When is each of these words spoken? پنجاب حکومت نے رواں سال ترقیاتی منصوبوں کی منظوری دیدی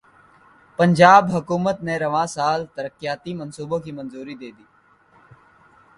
پنجاب 0.79 1.23
حکومت 1.35 1.77
نے 1.83 1.95
رواں 1.99 2.25
سال 2.35 2.59
ترقیاتی 2.75 3.33
منصوبوں 3.33 3.79
کی 3.79 3.91
منظوری 3.91 4.35
دیدی 4.35 4.65